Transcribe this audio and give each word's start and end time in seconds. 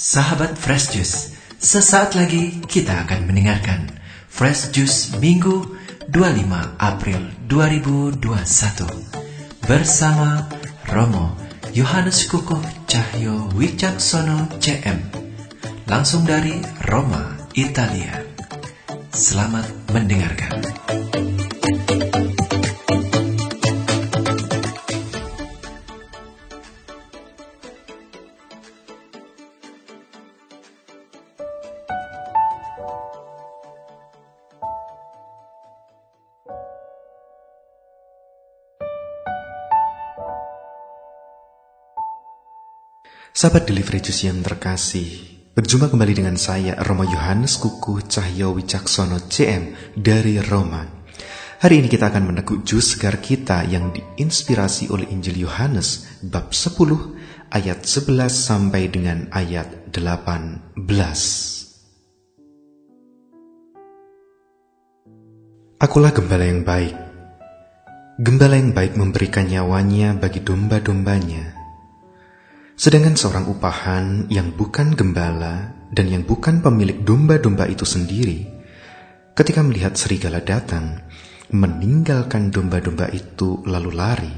Sahabat 0.00 0.56
Fresh 0.56 0.96
Juice, 0.96 1.36
sesaat 1.60 2.16
lagi 2.16 2.64
kita 2.64 3.04
akan 3.04 3.28
mendengarkan 3.28 4.00
Fresh 4.32 4.72
Juice 4.72 5.12
Minggu 5.20 5.76
25 6.08 6.80
April 6.80 7.20
2021 7.44 8.16
bersama 9.68 10.48
Romo 10.88 11.36
Yohanes 11.76 12.24
Kukuh 12.32 12.64
Cahyo 12.88 13.52
Wicaksono 13.52 14.48
CM 14.56 15.04
langsung 15.84 16.24
dari 16.24 16.56
Roma, 16.88 17.36
Italia. 17.52 18.24
Selamat 19.12 19.68
mendengarkan. 19.92 20.64
Sahabat 43.40 43.72
Delivery 43.72 44.04
Juice 44.04 44.28
yang 44.28 44.44
terkasih, 44.44 45.08
berjumpa 45.56 45.88
kembali 45.88 46.12
dengan 46.12 46.36
saya, 46.36 46.76
Romo 46.84 47.08
Yohanes 47.08 47.56
Kuku 47.56 48.04
Cahyo 48.04 48.52
Wicaksono 48.52 49.16
CM 49.32 49.96
dari 49.96 50.36
Roma. 50.44 50.84
Hari 51.64 51.80
ini 51.80 51.88
kita 51.88 52.12
akan 52.12 52.28
meneguk 52.28 52.68
jus 52.68 52.92
segar 52.92 53.16
kita 53.16 53.64
yang 53.64 53.96
diinspirasi 53.96 54.92
oleh 54.92 55.08
Injil 55.08 55.40
Yohanes 55.40 56.20
bab 56.20 56.52
10 56.52 56.84
ayat 57.48 57.80
11 57.80 58.28
sampai 58.28 58.92
dengan 58.92 59.24
ayat 59.32 59.88
18. 59.88 60.76
Akulah 65.80 66.12
gembala 66.12 66.44
yang 66.44 66.60
baik. 66.60 66.92
Gembala 68.20 68.60
yang 68.60 68.76
baik 68.76 69.00
memberikan 69.00 69.48
nyawanya 69.48 70.12
bagi 70.12 70.44
domba-dombanya. 70.44 71.59
Sedangkan 72.80 73.12
seorang 73.12 73.44
upahan 73.44 74.32
yang 74.32 74.56
bukan 74.56 74.96
gembala 74.96 75.68
dan 75.92 76.08
yang 76.08 76.24
bukan 76.24 76.64
pemilik 76.64 77.04
domba-domba 77.04 77.68
itu 77.68 77.84
sendiri, 77.84 78.48
ketika 79.36 79.60
melihat 79.60 80.00
serigala 80.00 80.40
datang, 80.40 81.04
meninggalkan 81.52 82.48
domba-domba 82.48 83.12
itu 83.12 83.60
lalu 83.68 83.92
lari, 83.92 84.32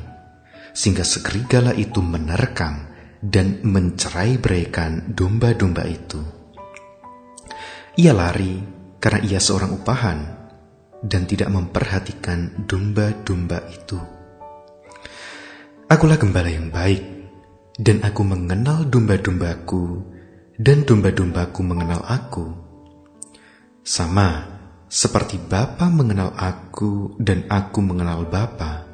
sehingga 0.74 1.06
serigala 1.06 1.70
itu 1.70 2.02
menerkam 2.02 2.90
dan 3.22 3.62
mencerai 3.62 4.42
beraikan 4.42 5.14
domba-domba 5.14 5.86
itu. 5.86 6.18
Ia 7.94 8.10
lari 8.10 8.58
karena 8.98 9.22
ia 9.22 9.38
seorang 9.38 9.70
upahan 9.70 10.18
dan 10.98 11.30
tidak 11.30 11.46
memperhatikan 11.46 12.66
domba-domba 12.66 13.70
itu. 13.70 14.02
Akulah 15.86 16.18
gembala 16.18 16.50
yang 16.50 16.74
baik 16.74 17.21
dan 17.80 18.04
aku 18.04 18.20
mengenal 18.20 18.84
domba-dombaku, 18.84 20.04
dan 20.60 20.84
domba-dombaku 20.84 21.60
mengenal 21.64 22.04
aku. 22.04 22.52
Sama 23.80 24.44
seperti 24.92 25.40
Bapa 25.40 25.88
mengenal 25.88 26.36
aku, 26.36 27.16
dan 27.16 27.48
aku 27.48 27.80
mengenal 27.80 28.28
Bapa, 28.28 28.84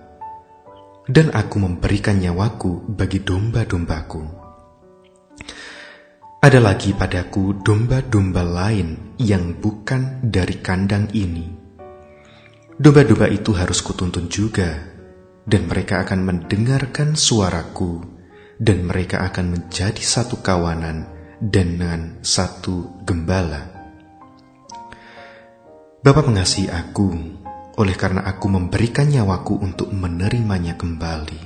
dan 1.10 1.34
aku 1.34 1.58
memberikan 1.58 2.22
nyawaku 2.22 2.86
bagi 2.94 3.18
domba-dombaku. 3.18 4.22
Ada 6.38 6.62
lagi 6.62 6.94
padaku 6.94 7.58
domba-domba 7.66 8.46
lain 8.46 9.18
yang 9.18 9.58
bukan 9.58 10.22
dari 10.22 10.62
kandang 10.62 11.10
ini. 11.18 11.50
Domba-domba 12.78 13.26
itu 13.26 13.50
harus 13.58 13.82
kutuntun 13.82 14.30
juga, 14.30 14.70
dan 15.42 15.66
mereka 15.66 16.06
akan 16.06 16.22
mendengarkan 16.22 17.18
suaraku 17.18 18.17
dan 18.58 18.84
mereka 18.84 19.22
akan 19.22 19.54
menjadi 19.54 20.02
satu 20.02 20.42
kawanan 20.42 21.06
dengan 21.38 22.18
satu 22.26 23.02
gembala. 23.06 23.70
Bapa 26.02 26.22
mengasihi 26.26 26.70
aku, 26.70 27.08
oleh 27.78 27.94
karena 27.94 28.26
aku 28.26 28.46
memberikan 28.50 29.06
nyawaku 29.06 29.62
untuk 29.62 29.94
menerimanya 29.94 30.74
kembali. 30.74 31.42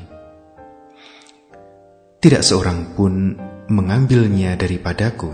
Tidak 2.22 2.40
seorang 2.40 2.96
pun 2.96 3.36
mengambilnya 3.68 4.56
daripadaku, 4.56 5.32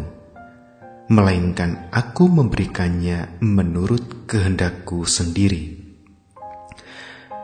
melainkan 1.10 1.90
aku 1.94 2.26
memberikannya 2.26 3.38
menurut 3.44 4.26
kehendakku 4.26 5.06
sendiri. 5.06 5.78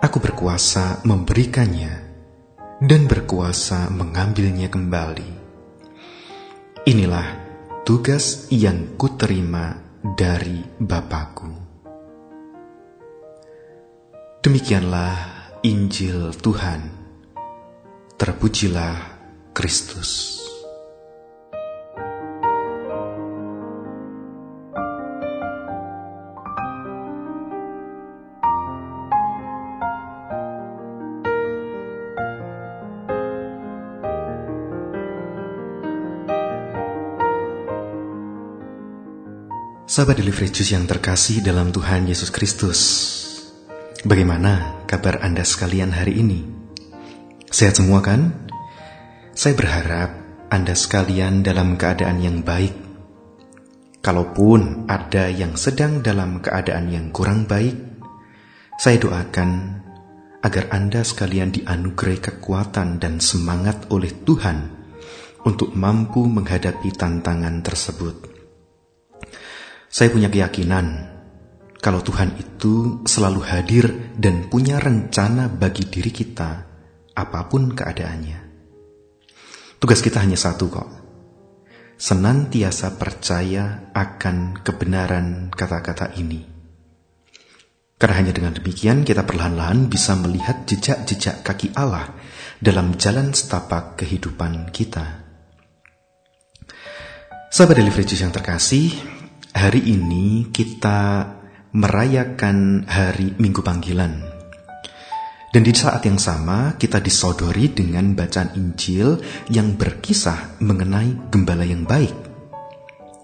Aku 0.03 0.21
berkuasa 0.21 1.01
memberikannya 1.09 2.04
dan 2.83 3.07
berkuasa 3.07 3.91
mengambilnya 3.91 4.67
kembali. 4.67 5.31
Inilah 6.85 7.27
tugas 7.87 8.51
yang 8.51 8.99
kuterima 8.99 9.79
dari 10.03 10.61
Bapakku. 10.77 11.51
Demikianlah 14.45 15.17
Injil 15.65 16.37
Tuhan. 16.37 16.93
Terpujilah 18.21 18.97
Kristus. 19.57 20.44
Sahabat 39.95 40.19
Delivery 40.19 40.51
Juice 40.51 40.75
yang 40.75 40.91
terkasih 40.91 41.39
dalam 41.39 41.71
Tuhan 41.71 42.11
Yesus 42.11 42.35
Kristus. 42.35 42.81
Bagaimana 44.03 44.83
kabar 44.91 45.23
Anda 45.23 45.47
sekalian 45.47 45.95
hari 45.95 46.19
ini? 46.19 46.43
Sehat 47.47 47.79
semua 47.79 48.03
kan? 48.03 48.51
Saya 49.39 49.55
berharap 49.55 50.19
Anda 50.51 50.75
sekalian 50.75 51.47
dalam 51.47 51.79
keadaan 51.79 52.19
yang 52.19 52.43
baik. 52.43 52.75
Kalaupun 54.03 54.91
ada 54.91 55.31
yang 55.31 55.55
sedang 55.55 56.03
dalam 56.03 56.43
keadaan 56.43 56.91
yang 56.91 57.15
kurang 57.15 57.47
baik, 57.47 57.79
saya 58.75 58.99
doakan 58.99 59.79
agar 60.43 60.75
Anda 60.75 61.07
sekalian 61.07 61.55
dianugerahi 61.55 62.19
kekuatan 62.19 62.99
dan 62.99 63.23
semangat 63.23 63.87
oleh 63.95 64.11
Tuhan 64.11 64.75
untuk 65.47 65.71
mampu 65.79 66.27
menghadapi 66.27 66.91
tantangan 66.99 67.63
tersebut. 67.63 68.34
Saya 69.95 70.11
punya 70.11 70.27
keyakinan 70.27 71.07
kalau 71.79 72.03
Tuhan 72.03 72.35
itu 72.35 73.07
selalu 73.07 73.47
hadir 73.47 73.87
dan 74.19 74.51
punya 74.51 74.83
rencana 74.83 75.47
bagi 75.47 75.87
diri 75.87 76.11
kita, 76.11 76.51
apa 77.15 77.41
pun 77.47 77.71
keadaannya. 77.71 78.41
Tugas 79.79 80.03
kita 80.03 80.19
hanya 80.19 80.35
satu 80.35 80.67
kok. 80.67 80.91
Senantiasa 81.95 82.99
percaya 82.99 83.95
akan 83.95 84.67
kebenaran 84.67 85.55
kata-kata 85.55 86.19
ini. 86.19 86.43
Karena 87.95 88.19
hanya 88.19 88.35
dengan 88.35 88.51
demikian 88.51 89.07
kita 89.07 89.23
perlahan-lahan 89.23 89.87
bisa 89.87 90.19
melihat 90.19 90.67
jejak-jejak 90.67 91.47
kaki 91.47 91.71
Allah 91.79 92.11
dalam 92.59 92.99
jalan 92.99 93.31
setapak 93.31 93.95
kehidupan 93.95 94.75
kita. 94.75 95.23
Sahabat 97.55 97.79
Delivery 97.79 98.19
yang 98.19 98.35
terkasih, 98.35 99.14
Hari 99.55 99.87
ini 99.87 100.51
kita 100.51 101.31
merayakan 101.79 102.91
hari 102.91 103.39
Minggu 103.39 103.63
Panggilan. 103.63 104.19
Dan 105.55 105.63
di 105.63 105.71
saat 105.71 106.03
yang 106.03 106.19
sama 106.19 106.75
kita 106.75 106.99
disodori 106.99 107.71
dengan 107.71 108.19
bacaan 108.19 108.59
Injil 108.59 109.23
yang 109.47 109.79
berkisah 109.79 110.59
mengenai 110.59 111.31
gembala 111.31 111.63
yang 111.63 111.87
baik. 111.87 112.11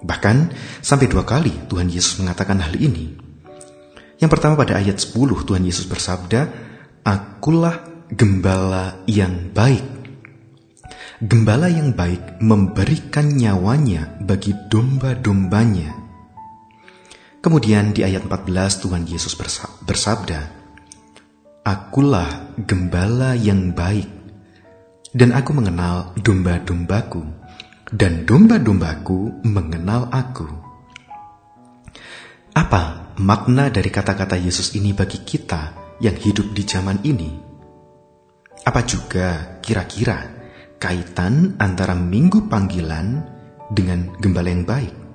Bahkan 0.06 0.36
sampai 0.78 1.10
dua 1.10 1.26
kali 1.26 1.66
Tuhan 1.66 1.90
Yesus 1.90 2.22
mengatakan 2.22 2.62
hal 2.62 2.78
ini. 2.78 3.10
Yang 4.22 4.30
pertama 4.30 4.54
pada 4.54 4.78
ayat 4.78 5.02
10 5.02 5.18
Tuhan 5.50 5.66
Yesus 5.66 5.90
bersabda, 5.90 6.46
Akulah 7.02 8.06
gembala 8.06 9.02
yang 9.10 9.50
baik. 9.50 9.82
Gembala 11.26 11.66
yang 11.66 11.90
baik 11.90 12.38
memberikan 12.38 13.34
nyawanya 13.34 14.14
bagi 14.22 14.54
domba-dombanya. 14.70 15.99
Kemudian 17.40 17.96
di 17.96 18.04
ayat 18.04 18.28
14 18.28 18.84
Tuhan 18.84 19.08
Yesus 19.08 19.32
bersabda, 19.88 20.60
Akulah 21.64 22.52
gembala 22.60 23.32
yang 23.32 23.72
baik, 23.72 24.08
dan 25.16 25.32
aku 25.32 25.56
mengenal 25.56 26.12
domba-dombaku, 26.20 27.24
dan 27.88 28.28
domba-dombaku 28.28 29.40
mengenal 29.48 30.12
aku. 30.12 30.52
Apa 32.52 33.16
makna 33.16 33.72
dari 33.72 33.88
kata-kata 33.88 34.36
Yesus 34.36 34.76
ini 34.76 34.92
bagi 34.92 35.24
kita 35.24 35.96
yang 36.04 36.20
hidup 36.20 36.52
di 36.52 36.68
zaman 36.68 37.00
ini? 37.08 37.40
Apa 38.68 38.84
juga 38.84 39.56
kira-kira 39.64 40.28
kaitan 40.76 41.56
antara 41.56 41.96
minggu 41.96 42.52
panggilan 42.52 43.24
dengan 43.72 44.12
gembala 44.20 44.52
yang 44.52 44.68
baik? 44.68 45.09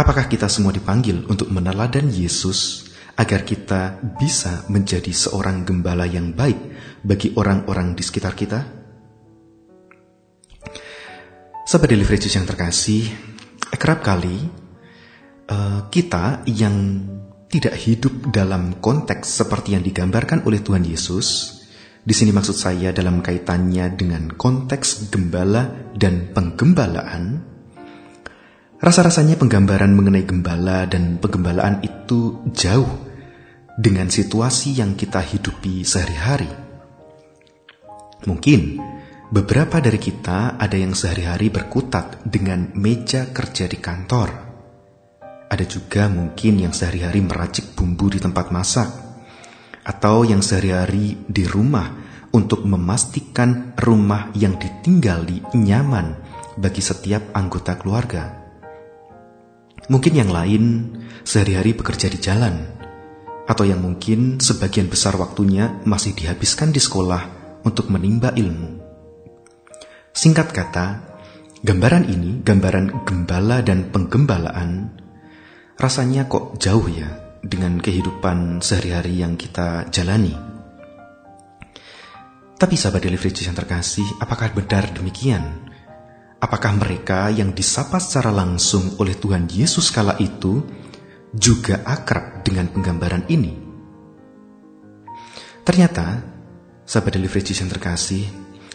Apakah 0.00 0.32
kita 0.32 0.48
semua 0.48 0.72
dipanggil 0.72 1.28
untuk 1.28 1.52
meneladan 1.52 2.08
Yesus 2.08 2.88
agar 3.20 3.44
kita 3.44 4.00
bisa 4.16 4.64
menjadi 4.72 5.12
seorang 5.12 5.68
gembala 5.68 6.08
yang 6.08 6.32
baik 6.32 6.56
bagi 7.04 7.36
orang-orang 7.36 7.92
di 7.92 8.00
sekitar 8.00 8.32
kita? 8.32 8.64
Sahabat 11.68 11.92
Daily 11.92 12.08
yang 12.08 12.48
terkasih, 12.48 13.12
kerap 13.76 14.00
kali 14.00 14.40
uh, 15.52 15.92
kita 15.92 16.48
yang 16.48 17.04
tidak 17.52 17.76
hidup 17.76 18.32
dalam 18.32 18.80
konteks 18.80 19.44
seperti 19.44 19.76
yang 19.76 19.84
digambarkan 19.84 20.48
oleh 20.48 20.64
Tuhan 20.64 20.80
Yesus, 20.80 21.60
di 22.00 22.16
sini 22.16 22.32
maksud 22.32 22.56
saya 22.56 22.88
dalam 22.96 23.20
kaitannya 23.20 23.92
dengan 24.00 24.32
konteks 24.32 25.12
gembala 25.12 25.92
dan 25.92 26.32
penggembalaan, 26.32 27.49
rasa-rasanya 28.80 29.36
penggambaran 29.36 29.92
mengenai 29.92 30.24
gembala 30.24 30.88
dan 30.88 31.20
penggembalaan 31.20 31.84
itu 31.84 32.40
jauh 32.56 32.88
dengan 33.76 34.08
situasi 34.08 34.80
yang 34.80 34.96
kita 34.96 35.20
hidupi 35.20 35.84
sehari-hari. 35.84 36.48
Mungkin 38.24 38.80
beberapa 39.28 39.80
dari 39.80 40.00
kita 40.00 40.56
ada 40.56 40.76
yang 40.76 40.96
sehari-hari 40.96 41.52
berkutat 41.52 42.24
dengan 42.24 42.72
meja 42.76 43.28
kerja 43.28 43.68
di 43.68 43.78
kantor. 43.80 44.28
Ada 45.50 45.64
juga 45.68 46.08
mungkin 46.08 46.64
yang 46.64 46.72
sehari-hari 46.72 47.20
meracik 47.20 47.76
bumbu 47.76 48.12
di 48.12 48.20
tempat 48.20 48.48
masak, 48.48 48.88
atau 49.84 50.22
yang 50.24 50.40
sehari-hari 50.44 51.20
di 51.26 51.44
rumah 51.48 51.90
untuk 52.30 52.62
memastikan 52.62 53.74
rumah 53.74 54.30
yang 54.38 54.54
ditinggali 54.54 55.42
nyaman 55.58 56.14
bagi 56.54 56.78
setiap 56.78 57.34
anggota 57.34 57.74
keluarga. 57.74 58.49
Mungkin 59.90 60.14
yang 60.14 60.30
lain 60.30 60.94
sehari-hari 61.26 61.74
bekerja 61.74 62.06
di 62.06 62.22
jalan 62.22 62.62
atau 63.50 63.66
yang 63.66 63.82
mungkin 63.82 64.38
sebagian 64.38 64.86
besar 64.86 65.18
waktunya 65.18 65.82
masih 65.82 66.14
dihabiskan 66.14 66.70
di 66.70 66.78
sekolah 66.78 67.22
untuk 67.66 67.90
menimba 67.90 68.30
ilmu. 68.30 68.78
Singkat 70.14 70.54
kata, 70.54 70.86
gambaran 71.66 72.06
ini, 72.06 72.38
gambaran 72.46 73.02
gembala 73.02 73.66
dan 73.66 73.90
penggembalaan, 73.90 74.94
rasanya 75.74 76.30
kok 76.30 76.62
jauh 76.62 76.86
ya 76.86 77.10
dengan 77.42 77.82
kehidupan 77.82 78.62
sehari-hari 78.62 79.26
yang 79.26 79.34
kita 79.34 79.90
jalani. 79.90 80.38
Tapi 82.60 82.74
sahabat 82.76 83.02
delivery 83.02 83.32
yang 83.42 83.56
terkasih, 83.56 84.04
apakah 84.20 84.52
benar 84.52 84.92
demikian? 84.92 85.69
Apakah 86.40 86.72
mereka 86.72 87.28
yang 87.28 87.52
disapa 87.52 88.00
secara 88.00 88.32
langsung 88.32 88.96
oleh 88.96 89.12
Tuhan 89.12 89.44
Yesus 89.44 89.92
kala 89.92 90.16
itu 90.16 90.64
juga 91.36 91.84
akrab 91.86 92.42
dengan 92.42 92.66
penggambaran 92.72 93.28
ini. 93.30 93.54
Ternyata, 95.62 96.24
sahabat 96.88 97.14
delivery 97.14 97.54
yang 97.54 97.70
terkasih, 97.70 98.24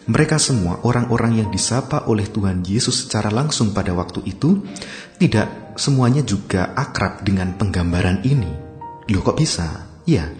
mereka 0.06 0.38
semua 0.38 0.78
orang-orang 0.86 1.42
yang 1.42 1.48
disapa 1.50 2.06
oleh 2.06 2.30
Tuhan 2.30 2.62
Yesus 2.62 3.04
secara 3.04 3.28
langsung 3.34 3.74
pada 3.74 3.90
waktu 3.90 4.22
itu 4.22 4.62
tidak 5.18 5.74
semuanya 5.74 6.22
juga 6.22 6.70
akrab 6.78 7.26
dengan 7.26 7.58
penggambaran 7.58 8.22
ini. 8.22 8.48
Loh 9.10 9.22
kok 9.26 9.36
bisa? 9.36 9.90
Ya, 10.06 10.30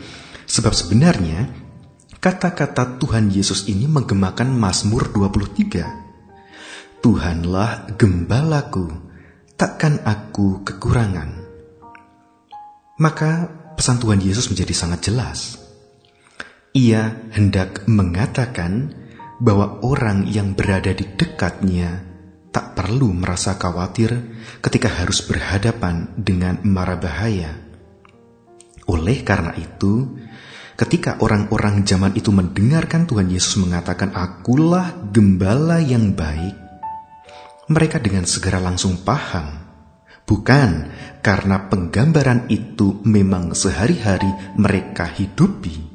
sebab 0.46 0.70
sebenarnya 0.70 1.50
kata-kata 2.22 3.02
Tuhan 3.02 3.34
Yesus 3.34 3.66
ini 3.66 3.90
menggemakan 3.90 4.54
Mazmur 4.54 5.10
23. 5.10 6.05
Tuhanlah 7.04 7.96
gembalaku, 8.00 8.88
takkan 9.56 10.00
aku 10.02 10.64
kekurangan. 10.64 11.44
Maka 12.96 13.52
pesan 13.76 14.00
Tuhan 14.00 14.24
Yesus 14.24 14.48
menjadi 14.48 14.72
sangat 14.72 15.12
jelas. 15.12 15.60
Ia 16.72 17.28
hendak 17.32 17.84
mengatakan 17.88 18.92
bahwa 19.40 19.84
orang 19.84 20.24
yang 20.28 20.56
berada 20.56 20.92
di 20.96 21.04
dekatnya 21.04 22.04
tak 22.52 22.72
perlu 22.72 23.12
merasa 23.12 23.60
khawatir 23.60 24.16
ketika 24.64 24.88
harus 24.88 25.20
berhadapan 25.28 26.08
dengan 26.16 26.60
mara 26.64 26.96
bahaya. 26.96 27.52
Oleh 28.88 29.20
karena 29.20 29.52
itu, 29.60 30.16
ketika 30.80 31.20
orang-orang 31.20 31.84
zaman 31.84 32.16
itu 32.16 32.32
mendengarkan 32.32 33.04
Tuhan 33.04 33.28
Yesus 33.28 33.60
mengatakan, 33.60 34.16
"Akulah 34.16 34.96
gembala 35.12 35.84
yang 35.84 36.16
baik," 36.16 36.65
mereka 37.66 37.98
dengan 37.98 38.26
segera 38.26 38.62
langsung 38.62 39.02
paham 39.02 39.66
Bukan 40.26 40.90
karena 41.22 41.70
penggambaran 41.70 42.50
itu 42.50 42.98
memang 43.06 43.54
sehari-hari 43.54 44.58
mereka 44.58 45.06
hidupi, 45.06 45.86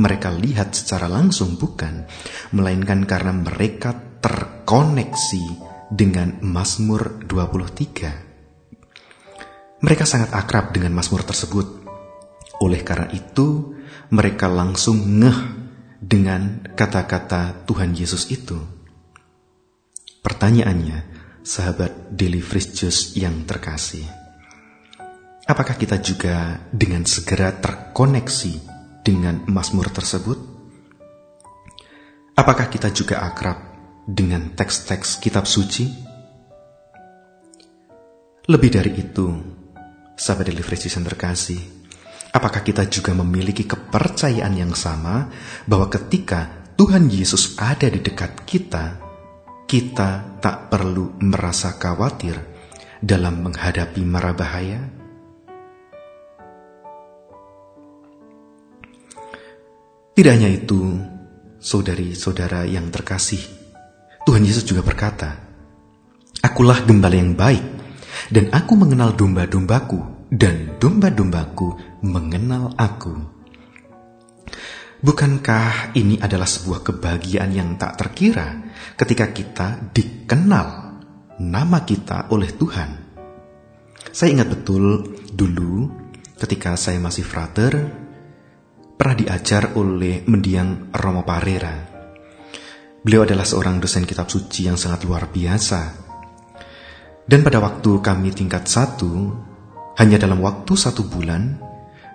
mereka 0.00 0.32
lihat 0.32 0.72
secara 0.72 1.04
langsung 1.04 1.60
bukan, 1.60 2.08
melainkan 2.56 3.04
karena 3.04 3.36
mereka 3.36 3.92
terkoneksi 4.24 5.44
dengan 5.92 6.40
Mazmur 6.40 7.28
23. 7.28 9.84
Mereka 9.84 10.04
sangat 10.08 10.32
akrab 10.32 10.72
dengan 10.72 10.96
Mazmur 10.96 11.20
tersebut. 11.20 11.84
Oleh 12.64 12.80
karena 12.80 13.12
itu, 13.12 13.76
mereka 14.08 14.48
langsung 14.48 15.20
ngeh 15.20 15.40
dengan 16.00 16.64
kata-kata 16.72 17.68
Tuhan 17.68 17.92
Yesus 17.92 18.32
itu. 18.32 18.56
Pertanyaannya, 20.24 21.13
sahabat 21.44 22.08
Daily 22.08 22.40
Fresh 22.40 23.12
yang 23.20 23.44
terkasih. 23.44 24.08
Apakah 25.44 25.76
kita 25.76 26.00
juga 26.00 26.56
dengan 26.72 27.04
segera 27.04 27.52
terkoneksi 27.52 28.54
dengan 29.04 29.44
Mazmur 29.44 29.92
tersebut? 29.92 30.40
Apakah 32.32 32.72
kita 32.72 32.88
juga 32.96 33.20
akrab 33.28 33.60
dengan 34.08 34.56
teks-teks 34.56 35.20
kitab 35.20 35.44
suci? 35.44 35.84
Lebih 38.48 38.70
dari 38.72 38.96
itu, 38.96 39.28
sahabat 40.16 40.48
Daily 40.48 40.64
Fresh 40.64 40.96
yang 40.96 41.04
terkasih, 41.04 41.60
apakah 42.32 42.64
kita 42.64 42.88
juga 42.88 43.12
memiliki 43.12 43.68
kepercayaan 43.68 44.56
yang 44.56 44.72
sama 44.72 45.28
bahwa 45.68 45.92
ketika 45.92 46.72
Tuhan 46.80 47.12
Yesus 47.12 47.60
ada 47.60 47.84
di 47.92 48.00
dekat 48.00 48.48
kita, 48.48 49.03
kita 49.64 50.40
tak 50.40 50.68
perlu 50.68 51.16
merasa 51.24 51.74
khawatir 51.80 52.36
dalam 53.00 53.44
menghadapi 53.44 54.02
mara 54.04 54.36
bahaya? 54.36 54.80
Tidak 60.14 60.30
hanya 60.30 60.46
itu, 60.46 60.94
saudari-saudara 61.58 62.70
yang 62.70 62.86
terkasih, 62.94 63.42
Tuhan 64.22 64.46
Yesus 64.46 64.62
juga 64.62 64.86
berkata, 64.86 65.42
Akulah 66.38 66.86
gembala 66.86 67.18
yang 67.18 67.34
baik, 67.34 67.64
dan 68.30 68.46
aku 68.54 68.78
mengenal 68.78 69.18
domba-dombaku, 69.18 70.30
dan 70.30 70.78
domba-dombaku 70.78 71.98
mengenal 72.06 72.70
aku. 72.78 73.33
Bukankah 75.04 75.92
ini 76.00 76.16
adalah 76.16 76.48
sebuah 76.48 76.80
kebahagiaan 76.80 77.52
yang 77.52 77.76
tak 77.76 78.00
terkira 78.00 78.72
ketika 78.96 79.36
kita 79.36 79.92
dikenal 79.92 80.96
nama 81.44 81.84
kita 81.84 82.32
oleh 82.32 82.48
Tuhan? 82.48 83.04
Saya 84.08 84.32
ingat 84.32 84.48
betul 84.48 85.04
dulu 85.28 85.92
ketika 86.40 86.72
saya 86.80 86.96
masih 87.04 87.20
frater, 87.20 87.84
pernah 88.96 89.12
diajar 89.12 89.76
oleh 89.76 90.24
mendiang 90.24 90.88
Romo 90.96 91.20
Parera. 91.20 91.84
Beliau 93.04 93.28
adalah 93.28 93.44
seorang 93.44 93.84
dosen 93.84 94.08
kitab 94.08 94.32
suci 94.32 94.72
yang 94.72 94.80
sangat 94.80 95.04
luar 95.04 95.28
biasa. 95.28 96.00
Dan 97.28 97.44
pada 97.44 97.60
waktu 97.60 98.00
kami 98.00 98.32
tingkat 98.32 98.64
satu, 98.72 99.36
hanya 100.00 100.16
dalam 100.16 100.40
waktu 100.40 100.72
satu 100.72 101.04
bulan, 101.04 101.73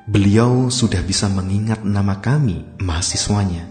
beliau 0.09 0.73
sudah 0.73 1.05
bisa 1.05 1.29
mengingat 1.29 1.85
nama 1.85 2.17
kami, 2.17 2.81
mahasiswanya. 2.81 3.69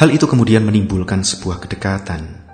Hal 0.00 0.08
itu 0.08 0.24
kemudian 0.24 0.64
menimbulkan 0.64 1.20
sebuah 1.20 1.60
kedekatan. 1.60 2.48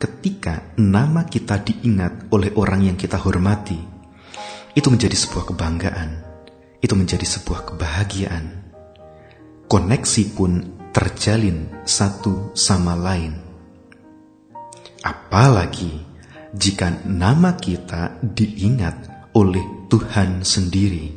Ketika 0.00 0.72
nama 0.80 1.28
kita 1.28 1.60
diingat 1.60 2.32
oleh 2.32 2.56
orang 2.56 2.88
yang 2.88 2.96
kita 2.96 3.20
hormati, 3.20 3.76
itu 4.72 4.88
menjadi 4.88 5.12
sebuah 5.12 5.52
kebanggaan, 5.52 6.10
itu 6.80 6.96
menjadi 6.96 7.28
sebuah 7.28 7.68
kebahagiaan. 7.68 8.72
Koneksi 9.68 10.22
pun 10.32 10.80
terjalin 10.96 11.84
satu 11.84 12.56
sama 12.56 12.96
lain. 12.96 13.36
Apalagi 15.04 15.92
jika 16.56 17.04
nama 17.04 17.52
kita 17.60 18.16
diingat 18.24 19.28
oleh 19.36 19.81
Tuhan 19.92 20.40
sendiri. 20.40 21.12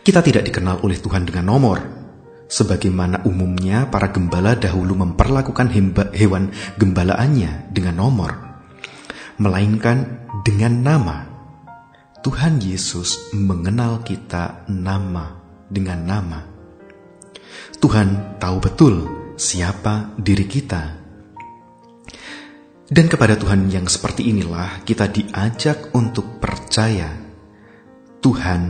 Kita 0.00 0.24
tidak 0.24 0.48
dikenal 0.48 0.80
oleh 0.80 0.96
Tuhan 0.96 1.28
dengan 1.28 1.52
nomor, 1.52 1.76
sebagaimana 2.48 3.20
umumnya 3.28 3.84
para 3.92 4.08
gembala 4.08 4.56
dahulu 4.56 4.96
memperlakukan 4.96 5.68
hewan 6.16 6.48
gembalaannya 6.80 7.68
dengan 7.68 8.00
nomor, 8.00 8.32
melainkan 9.36 10.24
dengan 10.40 10.80
nama. 10.80 11.16
Tuhan 12.24 12.64
Yesus 12.64 13.36
mengenal 13.36 14.00
kita 14.08 14.64
nama 14.72 15.36
dengan 15.68 16.00
nama. 16.08 16.40
Tuhan 17.76 18.40
tahu 18.40 18.56
betul 18.56 18.94
siapa 19.36 20.16
diri 20.16 20.48
kita. 20.48 20.97
Dan 22.88 23.04
kepada 23.04 23.36
Tuhan 23.36 23.68
yang 23.68 23.84
seperti 23.84 24.32
inilah 24.32 24.80
kita 24.80 25.12
diajak 25.12 25.92
untuk 25.92 26.40
percaya. 26.40 27.12
Tuhan 28.24 28.62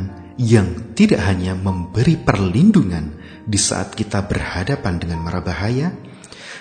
yang 0.43 0.95
tidak 0.99 1.23
hanya 1.23 1.55
memberi 1.55 2.19
perlindungan 2.19 3.15
di 3.47 3.55
saat 3.55 3.95
kita 3.95 4.27
berhadapan 4.27 4.99
dengan 4.99 5.23
mara 5.23 5.39
bahaya, 5.39 5.95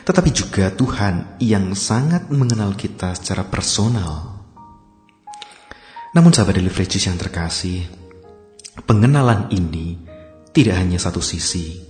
tetapi 0.06 0.30
juga 0.30 0.70
Tuhan 0.70 1.42
yang 1.42 1.74
sangat 1.74 2.30
mengenal 2.30 2.78
kita 2.78 3.18
secara 3.18 3.42
personal. 3.50 4.38
Namun 6.14 6.30
sahabat 6.38 6.62
Daily 6.62 6.70
yang 6.70 7.18
terkasih, 7.18 7.90
pengenalan 8.86 9.50
ini 9.50 9.98
tidak 10.54 10.78
hanya 10.78 11.02
satu 11.02 11.26
sisi. 11.26 11.87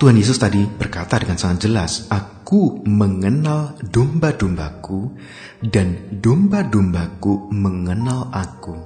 Tuhan 0.00 0.16
Yesus 0.16 0.40
tadi 0.40 0.64
berkata 0.64 1.20
dengan 1.20 1.36
sangat 1.36 1.68
jelas, 1.68 1.92
Aku 2.08 2.82
mengenal 2.88 3.76
domba-dombaku 3.84 5.12
dan 5.60 6.08
domba-dombaku 6.08 7.52
mengenal 7.52 8.32
aku. 8.32 8.76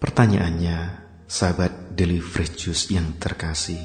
Pertanyaannya, 0.00 0.78
sahabat 1.28 1.96
Juice 2.56 2.92
yang 2.92 3.16
terkasih, 3.16 3.80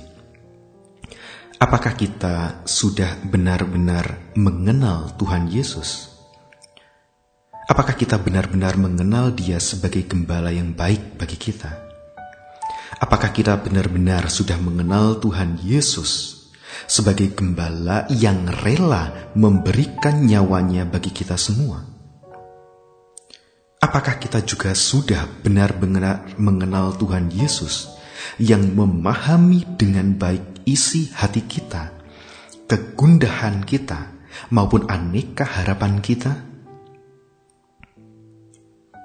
apakah 1.60 1.96
kita 1.96 2.64
sudah 2.64 3.20
benar-benar 3.28 4.34
mengenal 4.36 5.12
Tuhan 5.20 5.52
Yesus? 5.52 6.10
Apakah 7.70 7.94
kita 7.94 8.18
benar-benar 8.18 8.82
mengenal 8.82 9.30
Dia 9.30 9.62
sebagai 9.62 10.02
gembala 10.10 10.50
yang 10.50 10.74
baik 10.74 11.22
bagi 11.22 11.38
kita? 11.38 11.89
Apakah 13.00 13.32
kita 13.32 13.56
benar-benar 13.56 14.28
sudah 14.28 14.60
mengenal 14.60 15.24
Tuhan 15.24 15.56
Yesus 15.64 16.36
sebagai 16.84 17.32
gembala 17.32 18.04
yang 18.12 18.44
rela 18.60 19.32
memberikan 19.40 20.28
nyawanya 20.28 20.84
bagi 20.84 21.16
kita 21.16 21.40
semua? 21.40 21.80
Apakah 23.80 24.20
kita 24.20 24.44
juga 24.44 24.76
sudah 24.76 25.24
benar-benar 25.40 26.36
mengenal 26.36 26.92
Tuhan 27.00 27.32
Yesus 27.32 27.88
yang 28.36 28.68
memahami 28.76 29.64
dengan 29.80 30.20
baik 30.20 30.68
isi 30.68 31.08
hati 31.16 31.48
kita, 31.48 31.96
kegundahan 32.68 33.64
kita, 33.64 34.12
maupun 34.52 34.92
aneka 34.92 35.48
harapan 35.48 36.04
kita? 36.04 36.49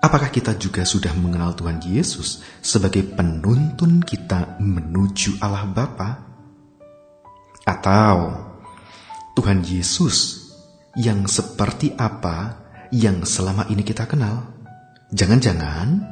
Apakah 0.05 0.29
kita 0.29 0.53
juga 0.61 0.85
sudah 0.85 1.17
mengenal 1.17 1.57
Tuhan 1.57 1.81
Yesus 1.81 2.45
sebagai 2.61 3.01
penuntun 3.17 4.05
kita 4.05 4.61
menuju 4.61 5.41
Allah 5.41 5.65
Bapa? 5.65 6.21
Atau 7.65 8.37
Tuhan 9.33 9.65
Yesus 9.65 10.45
yang 10.93 11.25
seperti 11.25 11.97
apa 11.97 12.53
yang 12.93 13.25
selama 13.25 13.65
ini 13.73 13.81
kita 13.81 14.05
kenal? 14.05 14.45
Jangan-jangan 15.09 16.05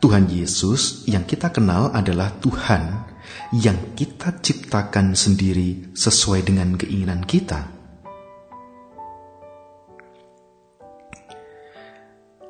Tuhan 0.00 0.24
Yesus 0.32 1.04
yang 1.04 1.28
kita 1.28 1.52
kenal 1.52 1.92
adalah 1.92 2.32
Tuhan 2.40 3.12
yang 3.52 3.92
kita 3.92 4.40
ciptakan 4.40 5.12
sendiri 5.12 5.92
sesuai 5.92 6.48
dengan 6.48 6.80
keinginan 6.80 7.28
kita 7.28 7.77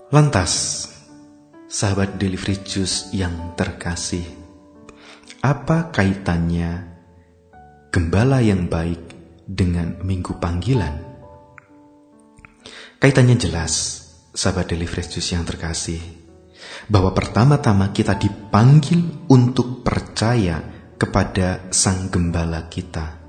Lantas, 0.08 0.88
sahabat 1.68 2.16
Delivery 2.16 2.64
Juice 2.64 3.12
yang 3.12 3.52
terkasih, 3.60 4.24
apa 5.44 5.92
kaitannya 5.92 6.96
gembala 7.92 8.40
yang 8.40 8.72
baik 8.72 9.04
dengan 9.44 10.00
minggu 10.00 10.40
panggilan? 10.40 10.96
Kaitannya 12.96 13.36
jelas, 13.36 14.00
sahabat 14.32 14.72
Delivery 14.72 15.04
Juice 15.04 15.36
yang 15.36 15.44
terkasih, 15.44 16.00
bahwa 16.88 17.12
pertama-tama 17.12 17.92
kita 17.92 18.16
dipanggil 18.16 19.28
untuk 19.28 19.84
percaya 19.84 20.88
kepada 20.96 21.68
Sang 21.68 22.08
Gembala 22.08 22.64
kita. 22.72 23.28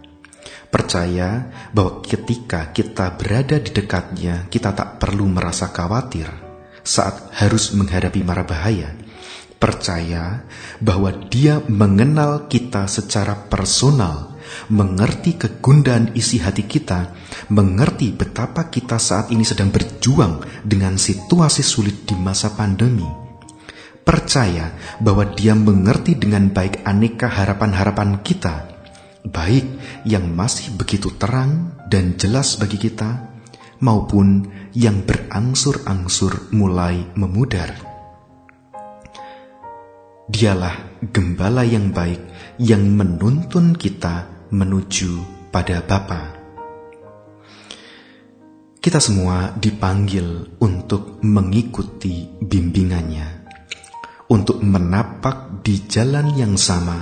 Percaya 0.71 1.43
bahwa 1.75 1.99
ketika 2.07 2.71
kita 2.71 3.19
berada 3.19 3.59
di 3.59 3.67
dekatnya, 3.67 4.47
kita 4.47 4.71
tak 4.71 4.95
perlu 4.95 5.27
merasa 5.27 5.67
khawatir 5.75 6.48
saat 6.89 7.29
harus 7.37 7.77
menghadapi 7.77 8.25
mara 8.25 8.41
bahaya. 8.41 8.97
Percaya 9.61 10.41
bahwa 10.81 11.13
Dia 11.29 11.61
mengenal 11.67 12.49
kita 12.49 12.89
secara 12.89 13.37
personal, 13.37 14.39
mengerti 14.73 15.37
kegundahan 15.37 16.15
isi 16.17 16.41
hati 16.41 16.65
kita, 16.65 17.13
mengerti 17.53 18.09
betapa 18.09 18.71
kita 18.73 18.97
saat 18.97 19.29
ini 19.29 19.45
sedang 19.45 19.69
berjuang 19.69 20.41
dengan 20.65 20.97
situasi 20.97 21.61
sulit 21.61 22.09
di 22.09 22.15
masa 22.17 22.55
pandemi. 22.55 23.05
Percaya 24.01 24.73
bahwa 24.97 25.27
Dia 25.37 25.53
mengerti 25.53 26.17
dengan 26.17 26.49
baik 26.49 26.81
aneka 26.87 27.29
harapan-harapan 27.29 28.23
kita, 28.25 28.65
baik 29.27 29.67
yang 30.07 30.33
masih 30.33 30.73
begitu 30.79 31.13
terang 31.19 31.77
dan 31.91 32.15
jelas 32.15 32.55
bagi 32.55 32.79
kita, 32.79 33.38
maupun 33.79 34.47
yang 34.75 35.03
berangsur-angsur 35.03 36.51
mulai 36.55 37.03
memudar. 37.15 37.75
Dialah 40.29 41.01
gembala 41.01 41.65
yang 41.65 41.89
baik 41.89 42.21
yang 42.61 42.85
menuntun 42.93 43.73
kita 43.73 44.47
menuju 44.53 45.11
pada 45.49 45.81
Bapa. 45.81 46.37
Kita 48.79 48.99
semua 49.03 49.51
dipanggil 49.59 50.55
untuk 50.63 51.19
mengikuti 51.27 52.29
bimbingannya, 52.39 53.27
untuk 54.31 54.63
menapak 54.63 55.59
di 55.65 55.83
jalan 55.83 56.31
yang 56.37 56.55
sama, 56.55 56.95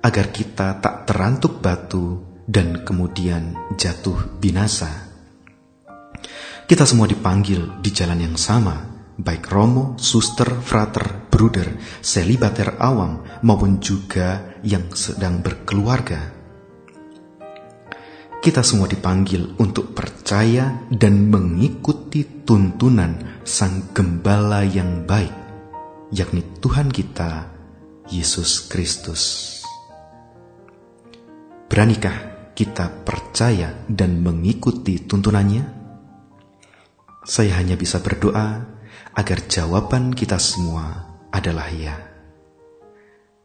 agar 0.00 0.32
kita 0.32 0.80
tak 0.80 1.04
terantuk 1.04 1.60
batu 1.60 2.24
dan 2.48 2.80
kemudian 2.88 3.76
jatuh 3.76 4.40
binasa. 4.40 5.03
Kita 6.64 6.88
semua 6.88 7.04
dipanggil 7.04 7.80
di 7.84 7.90
jalan 7.92 8.24
yang 8.24 8.36
sama, 8.40 8.72
baik 9.20 9.52
romo, 9.52 9.94
suster, 10.00 10.48
frater, 10.64 11.28
bruder, 11.28 11.76
selibater 12.00 12.80
awam, 12.80 13.22
maupun 13.44 13.78
juga 13.78 14.56
yang 14.64 14.88
sedang 14.96 15.44
berkeluarga. 15.44 16.32
Kita 18.44 18.60
semua 18.60 18.84
dipanggil 18.84 19.56
untuk 19.56 19.96
percaya 19.96 20.84
dan 20.92 21.32
mengikuti 21.32 22.44
tuntunan 22.44 23.40
Sang 23.40 23.92
Gembala 23.96 24.64
yang 24.68 25.08
baik, 25.08 25.32
yakni 26.12 26.44
Tuhan 26.60 26.92
kita, 26.92 27.48
Yesus 28.12 28.68
Kristus. 28.68 29.22
Beranikah 31.68 32.52
kita 32.52 32.92
percaya 33.02 33.72
dan 33.88 34.20
mengikuti 34.20 35.00
tuntunannya? 35.00 35.83
Saya 37.24 37.56
hanya 37.56 37.72
bisa 37.72 38.04
berdoa 38.04 38.68
agar 39.16 39.38
jawaban 39.48 40.12
kita 40.12 40.36
semua 40.36 41.08
adalah 41.32 41.72
ya. 41.72 41.96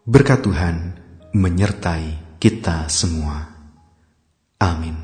Berkat 0.04 0.44
Tuhan 0.44 1.00
menyertai 1.32 2.36
kita 2.44 2.92
semua. 2.92 3.56
Amin. 4.60 5.00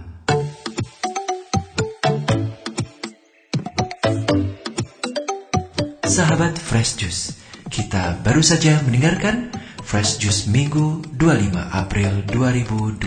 Sahabat 6.03 6.60
Fresh 6.60 7.00
Juice, 7.00 7.24
kita 7.72 8.20
baru 8.27 8.44
saja 8.44 8.84
mendengarkan 8.84 9.55
Fresh 9.88 10.20
Juice 10.20 10.51
Minggu 10.51 11.00
25 11.15 11.55
April 11.55 12.27
2021. 12.27 13.00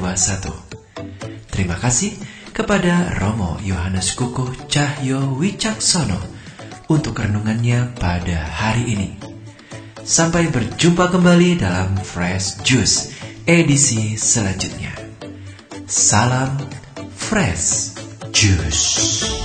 Terima 1.52 1.76
kasih 1.76 2.16
kepada 2.58 3.14
Romo 3.22 3.54
Yohanes 3.62 4.18
Kukuh 4.18 4.66
Cahyo 4.66 5.38
Wicaksono 5.38 6.18
untuk 6.90 7.22
renungannya 7.22 7.94
pada 7.94 8.42
hari 8.50 8.98
ini. 8.98 9.10
Sampai 10.02 10.50
berjumpa 10.50 11.06
kembali 11.14 11.62
dalam 11.62 11.94
Fresh 12.02 12.66
Juice 12.66 13.14
edisi 13.46 14.18
selanjutnya. 14.18 14.90
Salam 15.86 16.58
Fresh. 17.14 17.94
Jus. 18.34 19.37